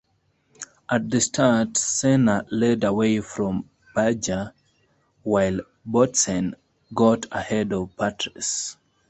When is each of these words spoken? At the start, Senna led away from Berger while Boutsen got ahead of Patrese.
At 0.89 1.11
the 1.11 1.21
start, 1.21 1.77
Senna 1.77 2.43
led 2.49 2.83
away 2.83 3.21
from 3.21 3.69
Berger 3.93 4.51
while 5.21 5.59
Boutsen 5.87 6.55
got 6.91 7.27
ahead 7.31 7.71
of 7.71 7.95
Patrese. 7.95 8.77